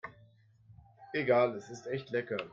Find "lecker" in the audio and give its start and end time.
2.09-2.49